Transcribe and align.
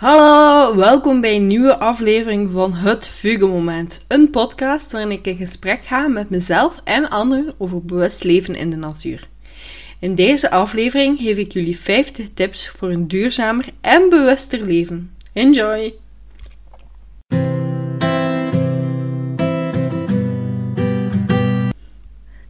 Hallo, 0.00 0.76
welkom 0.76 1.20
bij 1.20 1.36
een 1.36 1.46
nieuwe 1.46 1.78
aflevering 1.78 2.50
van 2.50 2.72
Het 2.72 3.08
Vugelmoment. 3.08 4.04
Een 4.08 4.30
podcast 4.30 4.92
waarin 4.92 5.10
ik 5.10 5.26
in 5.26 5.36
gesprek 5.36 5.84
ga 5.84 6.08
met 6.08 6.30
mezelf 6.30 6.80
en 6.84 7.10
anderen 7.10 7.54
over 7.58 7.84
bewust 7.84 8.24
leven 8.24 8.54
in 8.54 8.70
de 8.70 8.76
natuur. 8.76 9.28
In 9.98 10.14
deze 10.14 10.50
aflevering 10.50 11.18
geef 11.18 11.36
ik 11.36 11.52
jullie 11.52 11.78
50 11.78 12.26
tips 12.34 12.68
voor 12.68 12.90
een 12.90 13.08
duurzamer 13.08 13.64
en 13.80 14.08
bewuster 14.08 14.60
leven. 14.62 15.14
Enjoy! 15.32 15.94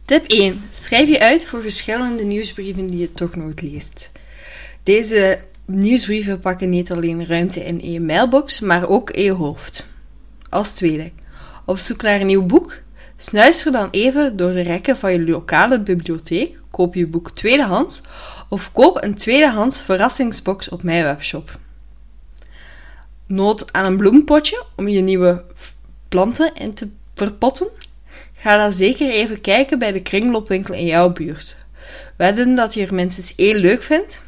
Tip 0.05 0.25
1. 0.27 0.61
Schrijf 0.69 1.09
je 1.09 1.19
uit 1.19 1.45
voor 1.45 1.61
verschillende 1.61 2.23
nieuwsbrieven 2.23 2.87
die 2.87 2.99
je 2.99 3.11
toch 3.11 3.35
nooit 3.35 3.61
leest. 3.61 4.11
Deze 4.83 5.39
nieuwsbrieven 5.75 6.39
pakken 6.39 6.69
niet 6.69 6.91
alleen 6.91 7.25
ruimte 7.25 7.65
in 7.65 7.91
je 7.91 8.01
mailbox, 8.01 8.59
maar 8.59 8.87
ook 8.87 9.09
in 9.09 9.23
je 9.23 9.31
hoofd. 9.31 9.85
Als 10.49 10.71
tweede, 10.71 11.11
op 11.65 11.77
zoek 11.77 12.01
naar 12.01 12.19
een 12.19 12.27
nieuw 12.27 12.45
boek? 12.45 12.77
Snuister 13.17 13.71
dan 13.71 13.87
even 13.91 14.37
door 14.37 14.51
de 14.51 14.61
rekken 14.61 14.97
van 14.97 15.11
je 15.11 15.25
lokale 15.25 15.79
bibliotheek, 15.79 16.59
koop 16.71 16.95
je 16.95 17.07
boek 17.07 17.31
tweedehands 17.31 18.01
of 18.49 18.71
koop 18.71 19.03
een 19.03 19.15
tweedehands 19.15 19.81
verrassingsbox 19.81 20.69
op 20.69 20.83
mijn 20.83 21.03
webshop. 21.03 21.59
Nood 23.25 23.73
aan 23.73 23.85
een 23.85 23.97
bloempotje 23.97 24.63
om 24.75 24.87
je 24.87 25.01
nieuwe 25.01 25.43
planten 26.09 26.53
in 26.53 26.73
te 26.73 26.89
verpotten? 27.15 27.67
Ga 28.33 28.57
dan 28.57 28.71
zeker 28.71 29.09
even 29.09 29.41
kijken 29.41 29.79
bij 29.79 29.91
de 29.91 30.01
kringloopwinkel 30.01 30.73
in 30.73 30.85
jouw 30.85 31.13
buurt. 31.13 31.57
Wedden 32.17 32.55
dat 32.55 32.73
je 32.73 32.85
er 32.85 32.93
minstens 32.93 33.35
één 33.35 33.55
leuk 33.55 33.83
vindt? 33.83 34.23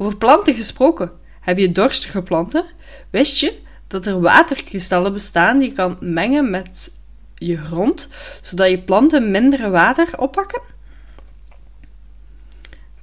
Over 0.00 0.16
planten 0.16 0.54
gesproken. 0.54 1.10
Heb 1.40 1.58
je 1.58 1.72
dorstige 1.72 2.22
planten? 2.22 2.64
Wist 3.10 3.38
je 3.38 3.58
dat 3.86 4.06
er 4.06 4.20
waterkristallen 4.20 5.12
bestaan 5.12 5.58
die 5.58 5.68
je 5.68 5.74
kan 5.74 5.96
mengen 6.00 6.50
met 6.50 6.90
je 7.34 7.56
grond, 7.56 8.08
zodat 8.42 8.70
je 8.70 8.82
planten 8.82 9.30
minder 9.30 9.70
water 9.70 10.18
oppakken? 10.18 10.60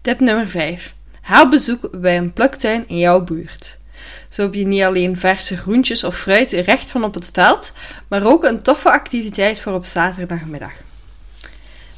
Tip 0.01 0.19
nummer 0.19 0.47
5. 0.47 0.93
Haal 1.21 1.49
bezoek 1.49 2.01
bij 2.01 2.17
een 2.17 2.33
pluktuin 2.33 2.87
in 2.87 2.97
jouw 2.97 3.23
buurt. 3.23 3.77
Zo 4.29 4.41
heb 4.41 4.53
je 4.53 4.65
niet 4.65 4.81
alleen 4.81 5.17
verse 5.17 5.57
groentjes 5.57 6.03
of 6.03 6.17
fruit 6.17 6.51
recht 6.51 6.89
van 6.89 7.03
op 7.03 7.13
het 7.13 7.29
veld, 7.33 7.71
maar 8.07 8.25
ook 8.25 8.43
een 8.43 8.61
toffe 8.61 8.89
activiteit 8.89 9.59
voor 9.59 9.73
op 9.73 9.85
zaterdagmiddag. 9.85 10.73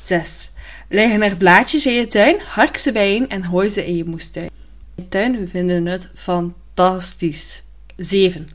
6. 0.02 0.50
Leggen 0.90 1.22
er 1.22 1.36
blaadjes 1.36 1.86
in 1.86 1.94
je 1.94 2.08
tuin, 2.08 2.42
hark 2.48 2.78
ze 2.78 2.92
bijeen 2.92 3.30
en 3.30 3.44
hooi 3.44 3.70
ze 3.70 3.86
in 3.86 3.96
je 3.96 4.06
moestuin. 4.06 4.57
Tuin 5.10 5.48
vinden 5.48 5.86
het 5.86 6.10
fantastisch. 6.14 7.64
7. 7.96 8.48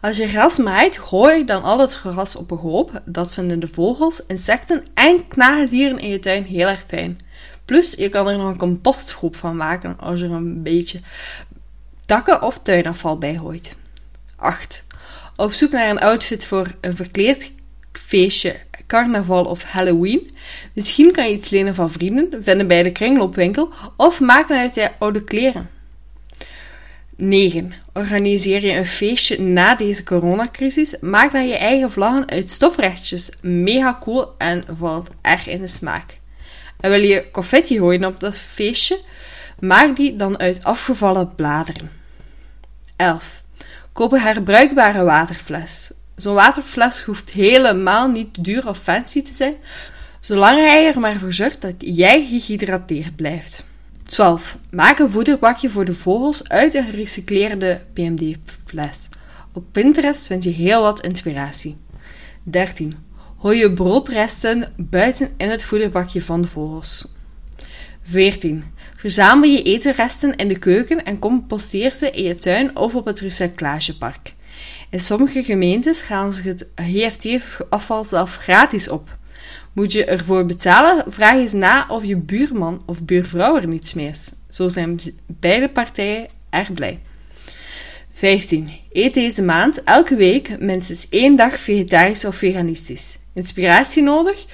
Als 0.00 0.16
je 0.16 0.28
gras 0.28 0.56
maait, 0.56 0.98
gooi 0.98 1.44
dan 1.44 1.62
al 1.62 1.78
het 1.78 1.94
gras 1.94 2.36
op 2.36 2.50
een 2.50 2.58
hoop. 2.58 3.02
Dat 3.04 3.32
vinden 3.32 3.60
de 3.60 3.68
vogels, 3.68 4.22
insecten 4.26 4.84
en 4.94 5.28
knaagdieren 5.28 5.98
in 5.98 6.08
je 6.08 6.18
tuin 6.18 6.44
heel 6.44 6.68
erg 6.68 6.84
fijn. 6.86 7.18
Plus, 7.64 7.92
je 7.92 8.08
kan 8.08 8.28
er 8.28 8.36
nog 8.36 8.48
een 8.48 8.58
composthoop 8.58 9.36
van 9.36 9.56
maken 9.56 9.98
als 9.98 10.20
je 10.20 10.26
er 10.26 10.32
een 10.32 10.62
beetje 10.62 11.00
takken 12.06 12.42
of 12.42 12.58
tuinafval 12.58 13.18
bij 13.18 13.34
gooit. 13.36 13.74
8. 14.36 14.84
Op 15.36 15.52
zoek 15.52 15.70
naar 15.70 15.90
een 15.90 15.98
outfit 15.98 16.44
voor 16.44 16.74
een 16.80 16.96
verkleed 16.96 17.52
feestje, 17.92 18.56
carnaval 18.86 19.44
of 19.44 19.62
Halloween. 19.62 20.30
Misschien 20.72 21.12
kan 21.12 21.28
je 21.28 21.34
iets 21.34 21.50
lenen 21.50 21.74
van 21.74 21.90
vrienden, 21.90 22.42
vinden 22.42 22.68
bij 22.68 22.82
de 22.82 22.92
kringloopwinkel 22.92 23.72
of 23.96 24.20
maken 24.20 24.58
uit 24.58 24.74
je 24.74 24.90
oude 24.98 25.24
kleren. 25.24 25.77
9. 27.20 27.72
Organiseer 27.92 28.64
je 28.64 28.72
een 28.72 28.86
feestje 28.86 29.40
na 29.40 29.74
deze 29.74 30.04
coronacrisis. 30.04 30.94
Maak 31.00 31.32
dan 31.32 31.48
je 31.48 31.56
eigen 31.56 31.90
vlaggen 31.90 32.28
uit 32.28 32.50
stofrechtjes. 32.50 33.30
Mega 33.40 33.98
cool 34.00 34.34
en 34.38 34.64
valt 34.78 35.10
erg 35.22 35.46
in 35.46 35.60
de 35.60 35.66
smaak. 35.66 36.20
En 36.80 36.90
wil 36.90 37.00
je 37.00 37.30
confetti 37.32 37.78
gooien 37.78 38.04
op 38.04 38.20
dat 38.20 38.36
feestje? 38.36 39.00
Maak 39.58 39.96
die 39.96 40.16
dan 40.16 40.38
uit 40.38 40.64
afgevallen 40.64 41.34
bladeren. 41.34 41.90
11. 42.96 43.42
Koop 43.92 44.12
een 44.12 44.20
herbruikbare 44.20 45.04
waterfles. 45.04 45.90
Zo'n 46.16 46.34
waterfles 46.34 47.02
hoeft 47.02 47.30
helemaal 47.30 48.08
niet 48.08 48.44
duur 48.44 48.68
of 48.68 48.78
fancy 48.78 49.22
te 49.22 49.34
zijn, 49.34 49.54
zolang 50.20 50.58
hij 50.58 50.86
er 50.86 51.00
maar 51.00 51.18
voor 51.18 51.32
zorgt 51.32 51.60
dat 51.60 51.74
jij 51.78 52.26
gehydrateerd 52.26 53.16
blijft. 53.16 53.64
12. 54.08 54.58
Maak 54.70 54.98
een 54.98 55.10
voederbakje 55.10 55.70
voor 55.70 55.84
de 55.84 55.94
vogels 55.94 56.48
uit 56.48 56.74
een 56.74 56.84
gerecycleerde 56.84 57.80
PMD-fles. 57.92 59.08
Op 59.52 59.64
Pinterest 59.72 60.26
vind 60.26 60.44
je 60.44 60.50
heel 60.50 60.82
wat 60.82 61.00
inspiratie. 61.00 61.76
13. 62.42 62.94
Gooi 63.40 63.58
je 63.58 63.72
broodresten 63.72 64.72
buiten 64.76 65.30
in 65.36 65.50
het 65.50 65.62
voederbakje 65.62 66.22
van 66.22 66.42
de 66.42 66.48
vogels. 66.48 67.12
14. 68.02 68.64
Verzamel 68.96 69.50
je 69.50 69.62
etenresten 69.62 70.36
in 70.36 70.48
de 70.48 70.58
keuken 70.58 71.04
en 71.04 71.18
composteer 71.18 71.94
ze 71.94 72.10
in 72.10 72.24
je 72.24 72.34
tuin 72.34 72.76
of 72.76 72.94
op 72.94 73.04
het 73.04 73.20
recyclagepark. 73.20 74.34
In 74.90 75.00
sommige 75.00 75.42
gemeentes 75.42 76.00
gaan 76.00 76.32
ze 76.32 76.42
het 76.42 76.66
GFT-afval 76.74 78.04
zelf 78.04 78.36
gratis 78.36 78.88
op. 78.88 79.17
Moet 79.78 79.92
je 79.92 80.04
ervoor 80.04 80.46
betalen, 80.46 81.04
vraag 81.08 81.34
eens 81.34 81.52
na 81.52 81.86
of 81.88 82.04
je 82.04 82.16
buurman 82.16 82.82
of 82.86 83.02
buurvrouw 83.02 83.56
er 83.56 83.66
niets 83.66 83.94
mee 83.94 84.08
is. 84.08 84.32
Zo 84.48 84.68
zijn 84.68 85.00
beide 85.26 85.68
partijen 85.68 86.28
erg 86.50 86.72
blij. 86.72 87.00
15. 88.12 88.70
Eet 88.92 89.14
deze 89.14 89.42
maand 89.42 89.82
elke 89.82 90.16
week 90.16 90.60
minstens 90.60 91.08
één 91.08 91.36
dag 91.36 91.58
vegetarisch 91.58 92.24
of 92.24 92.36
veganistisch. 92.36 93.18
Inspiratie 93.34 94.02
nodig? 94.02 94.44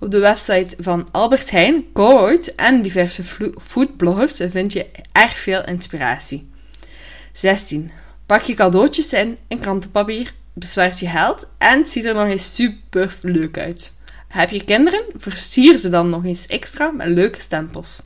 Op 0.00 0.10
de 0.10 0.18
website 0.18 0.76
van 0.78 1.08
Albert 1.12 1.50
Heijn, 1.50 1.84
Kooit 1.92 2.54
en 2.54 2.82
diverse 2.82 3.22
foodbloggers 3.60 4.40
vind 4.50 4.72
je 4.72 4.86
erg 5.12 5.38
veel 5.38 5.64
inspiratie. 5.64 6.50
16. 7.32 7.90
Pak 8.26 8.42
je 8.42 8.54
cadeautjes 8.54 9.12
in 9.12 9.38
in 9.48 9.58
krantenpapier, 9.58 10.34
bespaart 10.52 10.98
je 10.98 11.06
geld 11.06 11.48
en 11.58 11.86
ziet 11.86 12.04
er 12.04 12.14
nog 12.14 12.26
eens 12.26 12.54
super 12.54 13.18
leuk 13.20 13.58
uit. 13.58 13.92
Heb 14.32 14.50
je 14.50 14.64
kinderen? 14.64 15.04
Versier 15.16 15.78
ze 15.78 15.88
dan 15.88 16.08
nog 16.08 16.24
eens 16.24 16.46
extra 16.46 16.90
met 16.90 17.06
leuke 17.06 17.40
stempels. 17.40 18.02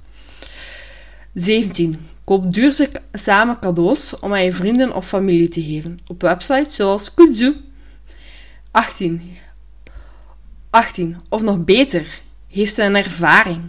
17. 1.35 2.07
Koop 2.25 2.55
duurzame 2.55 3.59
cadeaus 3.61 4.19
om 4.19 4.33
aan 4.33 4.45
je 4.45 4.53
vrienden 4.53 4.95
of 4.95 5.09
familie 5.09 5.49
te 5.49 5.63
geven. 5.63 6.01
Op 6.07 6.23
websites 6.23 6.75
zoals 6.75 7.15
Kudzu. 7.15 7.55
18. 8.71 9.37
18. 10.71 11.17
Of 11.29 11.43
nog 11.43 11.65
beter, 11.65 12.21
heeft 12.49 12.75
ze 12.75 12.83
een 12.83 12.97
ervaring. 12.97 13.63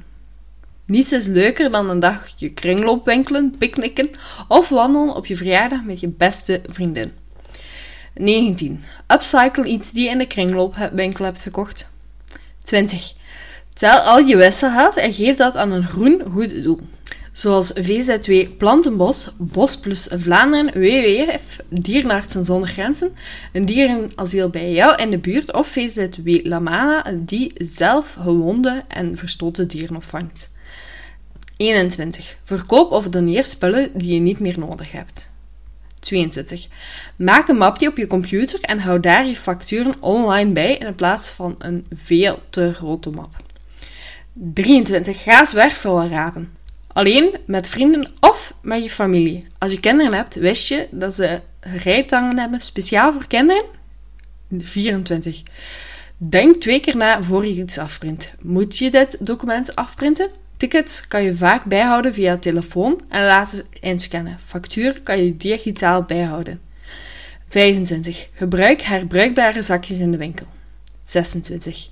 Niets 0.85 1.11
is 1.11 1.25
leuker 1.25 1.71
dan 1.71 1.89
een 1.89 1.99
dagje 1.99 2.49
kringloopwinkelen, 2.49 3.55
picknicken 3.57 4.09
of 4.47 4.69
wandelen 4.69 5.15
op 5.15 5.25
je 5.25 5.35
verjaardag 5.35 5.83
met 5.83 5.99
je 5.99 6.07
beste 6.07 6.61
vriendin. 6.67 7.11
19. 8.13 8.83
Upcycle 9.07 9.65
iets 9.65 9.91
die 9.91 10.03
je 10.03 10.09
in 10.09 10.17
de 10.17 10.27
kringloopwinkel 10.27 11.25
hebt 11.25 11.39
gekocht. 11.39 11.95
20. 12.67 13.13
Tel 13.73 13.99
al 13.99 14.19
je 14.19 14.37
wisselgeld 14.37 14.95
en 14.95 15.13
geef 15.13 15.35
dat 15.35 15.55
aan 15.55 15.71
een 15.71 15.87
groen 15.87 16.23
goed 16.31 16.63
doel. 16.63 16.79
Zoals 17.31 17.71
VZW 17.75 18.57
Plantenbos, 18.57 19.29
Bos 19.37 19.77
plus 19.77 20.07
Vlaanderen, 20.11 20.73
WWF, 20.73 21.59
Dierenartsen 21.69 22.45
zonder 22.45 22.69
Grenzen, 22.69 23.15
een 23.53 23.65
dierenasiel 23.65 24.49
bij 24.49 24.71
jou 24.71 25.01
in 25.01 25.09
de 25.09 25.17
buurt 25.17 25.53
of 25.53 25.67
VZW 25.67 26.45
Lamana, 26.45 27.13
die 27.15 27.51
zelf 27.55 28.17
gewonde 28.21 28.83
en 28.87 29.17
verstoten 29.17 29.67
dieren 29.67 29.95
opvangt. 29.95 30.49
21. 31.57 32.37
Verkoop 32.43 32.91
of 32.91 33.09
doneer 33.09 33.45
spullen 33.45 33.89
die 33.93 34.13
je 34.13 34.19
niet 34.19 34.39
meer 34.39 34.59
nodig 34.59 34.91
hebt. 34.91 35.31
22. 35.99 36.67
Maak 37.15 37.47
een 37.47 37.57
mapje 37.57 37.87
op 37.87 37.97
je 37.97 38.07
computer 38.07 38.61
en 38.61 38.79
hou 38.79 38.99
daar 38.99 39.27
je 39.27 39.35
facturen 39.35 39.95
online 39.99 40.51
bij 40.51 40.75
in 40.75 40.95
plaats 40.95 41.29
van 41.29 41.55
een 41.57 41.85
veel 41.95 42.39
te 42.49 42.73
grote 42.73 43.09
map. 43.09 43.35
23. 44.33 45.23
Ga 45.23 45.45
zwerfvuil 45.45 46.07
rapen. 46.07 46.55
Alleen 46.87 47.37
met 47.45 47.67
vrienden 47.67 48.07
of 48.19 48.53
met 48.61 48.83
je 48.83 48.89
familie. 48.89 49.47
Als 49.57 49.71
je 49.71 49.79
kinderen 49.79 50.13
hebt, 50.13 50.35
wist 50.35 50.67
je 50.67 50.87
dat 50.91 51.13
ze 51.13 51.41
rijtangen 51.59 52.39
hebben 52.39 52.61
speciaal 52.61 53.13
voor 53.13 53.27
kinderen? 53.27 53.63
24. 54.57 55.43
Denk 56.17 56.55
twee 56.55 56.79
keer 56.79 56.97
na 56.97 57.23
voor 57.23 57.45
je 57.45 57.61
iets 57.61 57.77
afprint. 57.77 58.33
Moet 58.41 58.77
je 58.77 58.91
dit 58.91 59.17
document 59.19 59.75
afprinten? 59.75 60.29
Tickets 60.57 61.07
kan 61.07 61.23
je 61.23 61.35
vaak 61.35 61.63
bijhouden 61.63 62.13
via 62.13 62.37
telefoon 62.37 63.01
en 63.09 63.23
laten 63.23 63.65
inscannen. 63.79 64.39
Factuur 64.45 65.01
kan 65.01 65.23
je 65.23 65.37
digitaal 65.37 66.03
bijhouden. 66.03 66.61
25. 67.49 68.29
Gebruik 68.33 68.81
herbruikbare 68.81 69.61
zakjes 69.61 69.99
in 69.99 70.11
de 70.11 70.17
winkel. 70.17 70.45
26. 71.03 71.89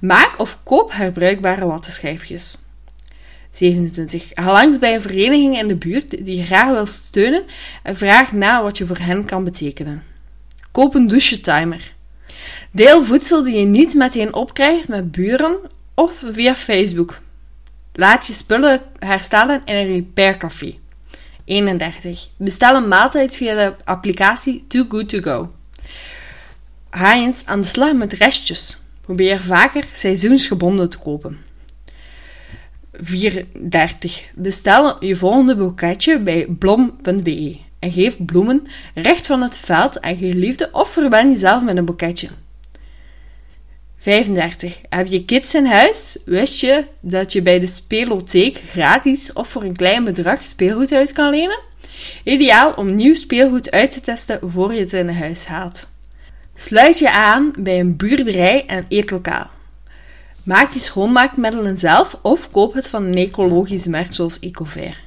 Maak 0.00 0.34
of 0.38 0.58
koop 0.62 0.92
herbruikbare 0.92 1.66
wattenschijfjes. 1.66 2.58
27. 3.50 4.30
Ga 4.34 4.52
langs 4.52 4.78
bij 4.78 4.94
een 4.94 5.00
vereniging 5.00 5.58
in 5.58 5.68
de 5.68 5.76
buurt 5.76 6.10
die 6.10 6.36
je 6.36 6.44
graag 6.44 6.72
wil 6.72 6.86
steunen 6.86 7.44
en 7.82 7.96
vraag 7.96 8.32
na 8.32 8.62
wat 8.62 8.78
je 8.78 8.86
voor 8.86 8.98
hen 8.98 9.24
kan 9.24 9.44
betekenen. 9.44 10.02
Koop 10.72 10.94
een 10.94 11.06
douchetimer. 11.06 11.94
Deel 12.70 13.04
voedsel 13.04 13.42
die 13.42 13.58
je 13.58 13.64
niet 13.64 13.94
meteen 13.94 14.34
opkrijgt 14.34 14.88
met 14.88 15.10
buren 15.10 15.56
of 15.94 16.22
via 16.24 16.54
Facebook. 16.54 17.20
Laat 17.98 18.26
je 18.26 18.32
spullen 18.32 18.80
herstellen 18.98 19.62
in 19.64 19.74
een 19.74 19.86
repaircafé. 19.86 20.74
31. 21.44 22.28
Bestel 22.36 22.74
een 22.74 22.88
maaltijd 22.88 23.34
via 23.34 23.54
de 23.54 23.74
applicatie 23.84 24.64
Too 24.68 24.84
Good 24.88 25.08
To 25.08 25.20
Go. 25.20 25.52
Ga 26.90 27.14
eens 27.14 27.46
aan 27.46 27.60
de 27.60 27.66
slag 27.66 27.92
met 27.92 28.12
restjes. 28.12 28.82
Probeer 29.00 29.42
vaker 29.42 29.88
seizoensgebonden 29.92 30.90
te 30.90 30.98
kopen. 30.98 31.38
34. 32.92 34.30
Bestel 34.34 35.04
je 35.04 35.16
volgende 35.16 35.56
boeketje 35.56 36.18
bij 36.18 36.46
blom.be 36.58 37.58
en 37.78 37.92
geef 37.92 38.24
bloemen 38.24 38.66
recht 38.94 39.26
van 39.26 39.42
het 39.42 39.54
veld 39.54 40.00
aan 40.00 40.18
je 40.18 40.34
liefde 40.34 40.68
of 40.72 40.90
verben 40.90 41.28
jezelf 41.30 41.62
met 41.62 41.76
een 41.76 41.84
boeketje. 41.84 42.28
35. 44.08 44.80
Heb 44.88 45.06
je 45.06 45.24
kids 45.24 45.54
in 45.54 45.66
huis? 45.66 46.18
Wist 46.24 46.60
je 46.60 46.84
dat 47.00 47.32
je 47.32 47.42
bij 47.42 47.60
de 47.60 47.66
spelotheek 47.66 48.62
gratis 48.70 49.32
of 49.32 49.48
voor 49.48 49.62
een 49.62 49.76
klein 49.76 50.04
bedrag 50.04 50.46
speelgoed 50.46 50.92
uit 50.92 51.12
kan 51.12 51.30
lenen? 51.30 51.58
Ideaal 52.24 52.72
om 52.72 52.94
nieuw 52.94 53.14
speelgoed 53.14 53.70
uit 53.70 53.92
te 53.92 54.00
testen 54.00 54.38
voor 54.42 54.74
je 54.74 54.80
het 54.80 54.92
in 54.92 55.08
huis 55.08 55.44
haalt. 55.44 55.88
Sluit 56.54 56.98
je 56.98 57.10
aan 57.10 57.52
bij 57.58 57.80
een 57.80 57.96
buurderij 57.96 58.66
en 58.66 58.84
eetlokaal. 58.88 59.50
Maak 60.42 60.72
je 60.72 60.80
schoonmaakmiddelen 60.80 61.78
zelf 61.78 62.18
of 62.22 62.50
koop 62.50 62.74
het 62.74 62.88
van 62.88 63.04
een 63.04 63.14
ecologisch 63.14 63.86
merk 63.86 64.14
zoals 64.14 64.38
Ecofair. 64.38 65.00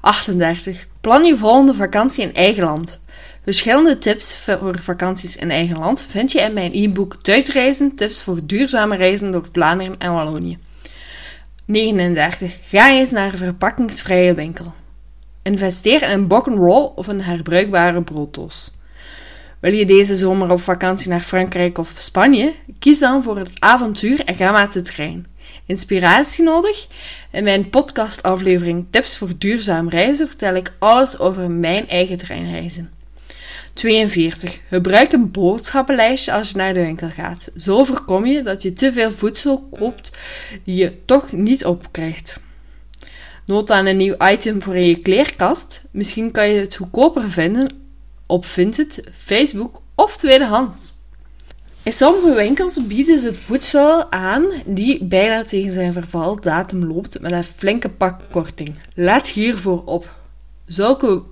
38. 0.00 0.86
Plan 1.00 1.24
je 1.24 1.36
volgende 1.36 1.74
vakantie 1.74 2.22
in 2.22 2.34
eigen 2.34 2.64
land. 2.64 2.99
Verschillende 3.50 3.98
tips 3.98 4.36
voor 4.36 4.78
vakanties 4.78 5.36
in 5.36 5.50
eigen 5.50 5.78
land 5.78 6.06
vind 6.08 6.32
je 6.32 6.40
in 6.40 6.52
mijn 6.52 6.70
e-book 6.74 7.18
Thuisreizen, 7.22 7.94
tips 7.94 8.22
voor 8.22 8.38
duurzame 8.42 8.96
reizen 8.96 9.32
door 9.32 9.48
Vlaanderen 9.52 9.98
en 9.98 10.12
Wallonië. 10.12 10.58
39. 11.64 12.56
Ga 12.62 12.90
eens 12.90 13.10
naar 13.10 13.32
een 13.32 13.38
verpakkingsvrije 13.38 14.34
winkel. 14.34 14.72
Investeer 15.42 16.02
in 16.02 16.28
een 16.28 16.56
roll 16.56 16.90
of 16.94 17.06
een 17.06 17.22
herbruikbare 17.22 18.02
brooddoos. 18.02 18.72
Wil 19.60 19.72
je 19.72 19.86
deze 19.86 20.16
zomer 20.16 20.50
op 20.50 20.60
vakantie 20.60 21.10
naar 21.10 21.20
Frankrijk 21.20 21.78
of 21.78 21.94
Spanje? 21.98 22.54
Kies 22.78 22.98
dan 22.98 23.22
voor 23.22 23.38
het 23.38 23.50
avontuur 23.58 24.24
en 24.24 24.34
ga 24.34 24.50
met 24.50 24.72
de 24.72 24.82
trein. 24.82 25.26
Inspiratie 25.66 26.44
nodig? 26.44 26.86
In 27.30 27.44
mijn 27.44 27.70
podcastaflevering 27.70 28.86
Tips 28.90 29.18
voor 29.18 29.30
duurzaam 29.38 29.88
reizen 29.88 30.26
vertel 30.26 30.54
ik 30.54 30.72
alles 30.78 31.18
over 31.18 31.50
mijn 31.50 31.88
eigen 31.88 32.16
treinreizen. 32.16 32.98
42. 33.80 34.60
Gebruik 34.68 35.12
een 35.12 35.30
boodschappenlijstje 35.30 36.32
als 36.32 36.50
je 36.50 36.56
naar 36.56 36.74
de 36.74 36.80
winkel 36.80 37.10
gaat. 37.10 37.50
Zo 37.56 37.84
voorkom 37.84 38.26
je 38.26 38.42
dat 38.42 38.62
je 38.62 38.72
te 38.72 38.92
veel 38.92 39.10
voedsel 39.10 39.68
koopt 39.78 40.10
die 40.64 40.76
je 40.76 41.04
toch 41.04 41.32
niet 41.32 41.64
opkrijgt. 41.64 42.40
Nood 43.46 43.70
aan 43.70 43.86
een 43.86 43.96
nieuw 43.96 44.14
item 44.18 44.62
voor 44.62 44.76
in 44.76 44.86
je 44.86 45.00
kleerkast. 45.00 45.82
Misschien 45.90 46.30
kan 46.30 46.48
je 46.48 46.60
het 46.60 46.76
goedkoper 46.76 47.30
vinden 47.30 47.72
op 48.26 48.44
Vinted, 48.44 49.02
Facebook 49.16 49.80
of 49.94 50.16
tweedehands. 50.16 50.92
In 51.82 51.92
sommige 51.92 52.34
winkels 52.34 52.86
bieden 52.86 53.18
ze 53.18 53.34
voedsel 53.34 54.12
aan 54.12 54.44
die 54.66 55.04
bijna 55.04 55.44
tegen 55.44 55.70
zijn 55.70 55.92
vervaldatum 55.92 56.84
loopt 56.84 57.20
met 57.20 57.32
een 57.32 57.44
flinke 57.44 57.88
pakkorting. 57.88 58.74
Let 58.94 59.26
hiervoor 59.26 59.82
op. 59.84 60.08
Zulke 60.66 61.22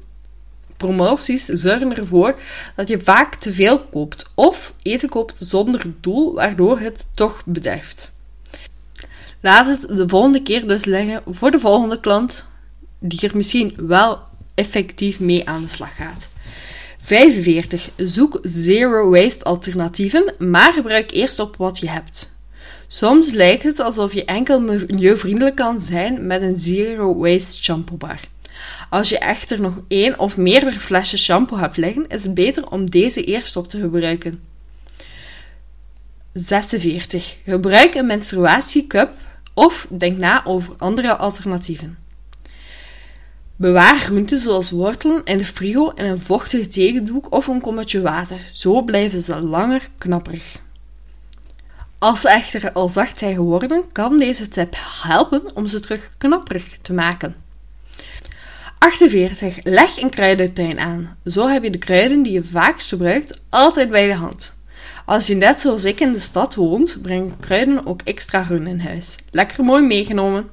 promoties 0.78 1.44
zorgen 1.44 1.96
ervoor 1.96 2.38
dat 2.76 2.88
je 2.88 3.00
vaak 3.00 3.34
te 3.34 3.52
veel 3.52 3.80
koopt 3.80 4.24
of 4.34 4.72
eten 4.82 5.08
koopt 5.08 5.34
zonder 5.38 5.82
doel, 6.00 6.34
waardoor 6.34 6.78
het 6.78 7.06
toch 7.14 7.42
bederft. 7.44 8.10
Laat 9.40 9.66
het 9.66 9.96
de 9.96 10.08
volgende 10.08 10.42
keer 10.42 10.68
dus 10.68 10.84
leggen 10.84 11.22
voor 11.26 11.50
de 11.50 11.58
volgende 11.58 12.00
klant 12.00 12.44
die 12.98 13.20
er 13.20 13.36
misschien 13.36 13.74
wel 13.76 14.18
effectief 14.54 15.20
mee 15.20 15.48
aan 15.48 15.62
de 15.62 15.68
slag 15.68 15.96
gaat. 15.96 16.28
45. 17.00 17.90
Zoek 17.96 18.38
zero 18.42 19.10
waste 19.10 19.44
alternatieven, 19.44 20.34
maar 20.38 20.72
gebruik 20.72 21.10
eerst 21.10 21.38
op 21.38 21.56
wat 21.56 21.78
je 21.78 21.88
hebt. 21.88 22.36
Soms 22.86 23.32
lijkt 23.32 23.62
het 23.62 23.80
alsof 23.80 24.14
je 24.14 24.24
enkel 24.24 24.60
milieuvriendelijk 24.60 25.56
kan 25.56 25.80
zijn 25.80 26.26
met 26.26 26.42
een 26.42 26.56
zero 26.56 27.16
waste 27.16 27.62
shampoo 27.62 27.96
bar. 27.96 28.20
Als 28.90 29.08
je 29.08 29.18
echter 29.18 29.60
nog 29.60 29.80
één 29.88 30.18
of 30.18 30.36
meerdere 30.36 30.78
flesjes 30.78 31.24
shampoo 31.24 31.58
hebt 31.58 31.76
liggen, 31.76 32.08
is 32.08 32.22
het 32.22 32.34
beter 32.34 32.70
om 32.70 32.90
deze 32.90 33.24
eerst 33.24 33.56
op 33.56 33.68
te 33.68 33.80
gebruiken. 33.80 34.42
46. 36.32 37.36
Gebruik 37.44 37.94
een 37.94 38.06
menstruatiecup 38.06 39.10
of 39.54 39.86
denk 39.90 40.18
na 40.18 40.44
over 40.44 40.74
andere 40.78 41.16
alternatieven. 41.16 41.98
Bewaar 43.56 43.98
groenten 43.98 44.40
zoals 44.40 44.70
wortelen 44.70 45.20
in 45.24 45.36
de 45.36 45.44
frigo 45.44 45.90
in 45.90 46.04
een 46.04 46.20
vochtig 46.20 46.66
tegendoek 46.66 47.32
of 47.32 47.46
een 47.46 47.60
kommetje 47.60 48.00
water. 48.00 48.38
Zo 48.52 48.82
blijven 48.82 49.20
ze 49.20 49.40
langer 49.40 49.88
knapperig. 49.98 50.56
Als 51.98 52.20
ze 52.20 52.28
echter 52.28 52.72
al 52.72 52.88
zacht 52.88 53.18
zijn 53.18 53.34
geworden, 53.34 53.92
kan 53.92 54.18
deze 54.18 54.48
tip 54.48 54.76
helpen 55.02 55.56
om 55.56 55.66
ze 55.66 55.80
terug 55.80 56.10
knapperig 56.18 56.78
te 56.82 56.92
maken. 56.92 57.36
48. 58.78 59.58
Leg 59.62 60.02
een 60.02 60.10
kruidentuin 60.10 60.78
aan. 60.80 61.16
Zo 61.24 61.48
heb 61.48 61.62
je 61.62 61.70
de 61.70 61.78
kruiden 61.78 62.22
die 62.22 62.32
je 62.32 62.44
vaakst 62.44 62.88
gebruikt 62.88 63.40
altijd 63.48 63.90
bij 63.90 64.06
de 64.06 64.14
hand. 64.14 64.56
Als 65.04 65.26
je 65.26 65.34
net 65.34 65.60
zoals 65.60 65.84
ik 65.84 66.00
in 66.00 66.12
de 66.12 66.20
stad 66.20 66.54
woont, 66.54 66.98
brengen 67.02 67.36
kruiden 67.40 67.86
ook 67.86 68.00
extra 68.04 68.44
groen 68.44 68.66
in 68.66 68.80
huis. 68.80 69.14
Lekker 69.30 69.64
mooi 69.64 69.82
meegenomen. 69.82 70.50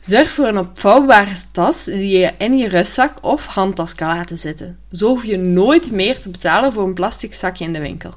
Zorg 0.00 0.30
voor 0.30 0.46
een 0.46 0.58
opvouwbare 0.58 1.34
tas 1.50 1.84
die 1.84 2.18
je 2.18 2.32
in 2.38 2.58
je 2.58 2.68
rustzak 2.68 3.18
of 3.20 3.46
handtas 3.46 3.94
kan 3.94 4.08
laten 4.08 4.38
zitten. 4.38 4.78
Zo 4.92 5.08
hoef 5.08 5.24
je 5.24 5.38
nooit 5.38 5.90
meer 5.90 6.20
te 6.20 6.28
betalen 6.28 6.72
voor 6.72 6.84
een 6.84 6.94
plastic 6.94 7.34
zakje 7.34 7.64
in 7.64 7.72
de 7.72 7.80
winkel. 7.80 8.14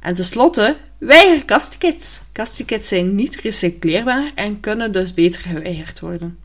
En 0.00 0.14
tenslotte, 0.14 0.76
weiger 0.98 1.44
kasttickets. 1.44 2.20
Kasttickets 2.32 2.88
zijn 2.88 3.14
niet 3.14 3.36
recycleerbaar 3.36 4.32
en 4.34 4.60
kunnen 4.60 4.92
dus 4.92 5.14
beter 5.14 5.40
geweigerd 5.40 6.00
worden. 6.00 6.38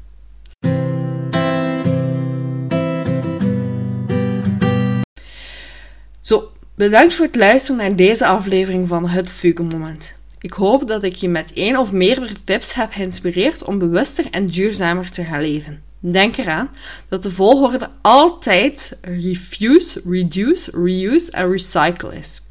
Bedankt 6.75 7.13
voor 7.13 7.25
het 7.25 7.35
luisteren 7.35 7.77
naar 7.77 7.95
deze 7.95 8.25
aflevering 8.25 8.87
van 8.87 9.07
Het 9.07 9.31
Fuke 9.31 9.63
Moment. 9.63 10.13
Ik 10.39 10.53
hoop 10.53 10.87
dat 10.87 11.03
ik 11.03 11.15
je 11.15 11.29
met 11.29 11.53
één 11.53 11.77
of 11.77 11.91
meerdere 11.91 12.33
tips 12.43 12.73
heb 12.73 12.91
geïnspireerd 12.91 13.63
om 13.63 13.79
bewuster 13.79 14.25
en 14.31 14.47
duurzamer 14.47 15.11
te 15.11 15.23
gaan 15.23 15.41
leven. 15.41 15.83
Denk 15.99 16.37
eraan 16.37 16.69
dat 17.09 17.23
de 17.23 17.31
volgorde 17.31 17.89
altijd 18.01 18.97
refuse, 19.01 20.01
reduce, 20.09 20.71
reuse 20.83 21.31
en 21.31 21.51
recycle 21.51 22.15
is. 22.15 22.41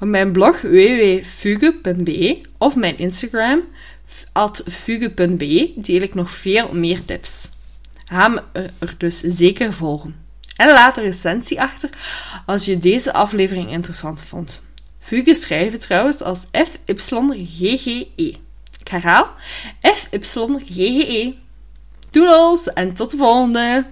Op 0.00 0.08
mijn 0.08 0.32
blog 0.32 0.60
www.fuge.be 0.60 2.40
of 2.58 2.76
mijn 2.76 2.98
Instagram 2.98 3.62
fuge.be 4.68 5.72
deel 5.76 6.02
ik 6.02 6.14
nog 6.14 6.30
veel 6.30 6.74
meer 6.74 7.04
tips. 7.04 7.48
Ga 8.04 8.28
me 8.28 8.42
er 8.78 8.94
dus 8.98 9.20
zeker 9.20 9.72
volgen. 9.72 10.21
En 10.62 10.68
laat 10.68 10.96
een 10.96 11.02
recensie 11.02 11.60
achter 11.60 11.90
als 12.46 12.64
je 12.64 12.78
deze 12.78 13.12
aflevering 13.12 13.70
interessant 13.70 14.22
vond. 14.22 14.62
Fuge 14.98 15.34
schrijven 15.34 15.78
trouwens 15.78 16.22
als 16.22 16.40
FYGGE. 16.52 18.36
Ik 18.78 18.88
herhaal, 18.88 19.30
FYGGE. 20.20 21.34
Doedels 22.10 22.72
en 22.72 22.94
tot 22.94 23.10
de 23.10 23.16
volgende! 23.16 23.86